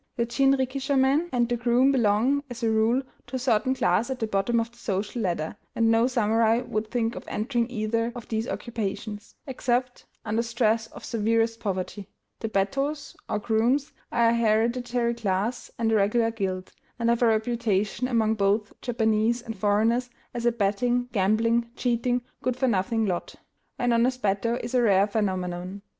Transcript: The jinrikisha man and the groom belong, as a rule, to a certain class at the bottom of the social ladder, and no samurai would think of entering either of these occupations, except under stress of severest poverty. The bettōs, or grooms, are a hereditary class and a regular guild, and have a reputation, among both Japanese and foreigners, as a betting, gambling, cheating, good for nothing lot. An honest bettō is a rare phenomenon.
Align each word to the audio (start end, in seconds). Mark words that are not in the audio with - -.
The 0.15 0.25
jinrikisha 0.25 0.97
man 0.97 1.29
and 1.31 1.47
the 1.47 1.55
groom 1.55 1.91
belong, 1.91 2.41
as 2.49 2.63
a 2.63 2.71
rule, 2.71 3.03
to 3.27 3.35
a 3.35 3.37
certain 3.37 3.75
class 3.75 4.09
at 4.09 4.17
the 4.17 4.25
bottom 4.25 4.59
of 4.59 4.71
the 4.71 4.79
social 4.79 5.21
ladder, 5.21 5.55
and 5.75 5.91
no 5.91 6.07
samurai 6.07 6.61
would 6.61 6.89
think 6.89 7.13
of 7.15 7.23
entering 7.27 7.69
either 7.69 8.11
of 8.15 8.27
these 8.27 8.47
occupations, 8.47 9.35
except 9.45 10.07
under 10.25 10.41
stress 10.41 10.87
of 10.87 11.05
severest 11.05 11.59
poverty. 11.59 12.07
The 12.39 12.49
bettōs, 12.49 13.15
or 13.29 13.37
grooms, 13.37 13.91
are 14.11 14.29
a 14.29 14.33
hereditary 14.35 15.13
class 15.13 15.69
and 15.77 15.91
a 15.91 15.95
regular 15.95 16.31
guild, 16.31 16.71
and 16.97 17.07
have 17.09 17.21
a 17.21 17.27
reputation, 17.27 18.07
among 18.07 18.33
both 18.33 18.73
Japanese 18.81 19.43
and 19.43 19.55
foreigners, 19.55 20.09
as 20.33 20.47
a 20.47 20.51
betting, 20.51 21.09
gambling, 21.11 21.69
cheating, 21.75 22.23
good 22.41 22.57
for 22.57 22.67
nothing 22.67 23.05
lot. 23.05 23.35
An 23.77 23.93
honest 23.93 24.23
bettō 24.23 24.59
is 24.63 24.73
a 24.73 24.81
rare 24.81 25.05
phenomenon. 25.05 25.83